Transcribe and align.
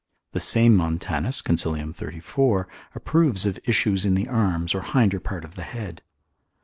The 0.31 0.39
same 0.39 0.75
Montanus 0.75 1.43
consil. 1.43 1.93
34. 1.95 2.67
approves 2.95 3.45
of 3.45 3.59
issues 3.65 4.03
in 4.03 4.15
the 4.15 4.27
arms 4.27 4.73
or 4.73 4.81
hinder 4.81 5.19
part 5.19 5.45
of 5.45 5.53
the 5.53 5.61
head. 5.61 6.01